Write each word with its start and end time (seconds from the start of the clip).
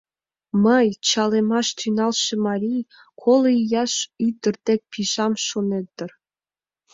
Мый— 0.63 0.87
чалемаш 1.09 1.67
тӱҥалше 1.79 2.33
марий— 2.47 2.81
коло 3.21 3.49
ияш 3.63 3.93
ӱдыр 4.25 4.55
дек 4.65 4.81
пижам, 4.91 5.33
шонет 5.47 5.87
дыр... 5.97 6.11